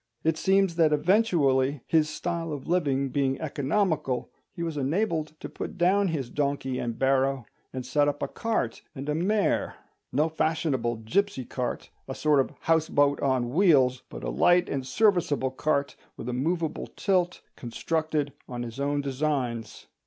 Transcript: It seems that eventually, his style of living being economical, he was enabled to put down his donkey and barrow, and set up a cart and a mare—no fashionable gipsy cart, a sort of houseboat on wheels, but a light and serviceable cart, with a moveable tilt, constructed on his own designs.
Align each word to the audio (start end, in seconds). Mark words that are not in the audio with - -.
It 0.23 0.35
seems 0.35 0.77
that 0.77 0.91
eventually, 0.91 1.81
his 1.85 2.09
style 2.09 2.51
of 2.51 2.67
living 2.67 3.09
being 3.09 3.39
economical, 3.39 4.31
he 4.51 4.63
was 4.63 4.75
enabled 4.75 5.39
to 5.39 5.47
put 5.47 5.77
down 5.77 6.07
his 6.07 6.31
donkey 6.31 6.79
and 6.79 6.97
barrow, 6.97 7.45
and 7.71 7.85
set 7.85 8.07
up 8.07 8.23
a 8.23 8.27
cart 8.27 8.81
and 8.95 9.07
a 9.07 9.13
mare—no 9.13 10.27
fashionable 10.27 10.95
gipsy 11.05 11.45
cart, 11.45 11.91
a 12.07 12.15
sort 12.15 12.39
of 12.39 12.49
houseboat 12.61 13.19
on 13.21 13.51
wheels, 13.51 14.01
but 14.09 14.23
a 14.23 14.31
light 14.31 14.67
and 14.69 14.87
serviceable 14.87 15.51
cart, 15.51 15.95
with 16.17 16.27
a 16.27 16.33
moveable 16.33 16.87
tilt, 16.95 17.41
constructed 17.55 18.33
on 18.49 18.63
his 18.63 18.79
own 18.79 19.01
designs. 19.01 19.85